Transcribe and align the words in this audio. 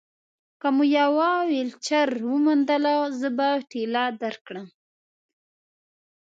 که 0.61 0.67
مو 0.75 0.83
یوه 0.99 1.31
ویلچېر 1.49 2.09
وموندله، 2.29 2.95
زه 3.19 3.29
به 3.37 3.49
ټېله 3.71 4.03
درکړم. 4.21 4.67